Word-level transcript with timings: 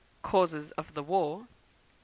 Causes 0.23 0.71
of 0.79 0.95
the 0.95 1.03
War; 1.03 1.41
3. 1.41 1.47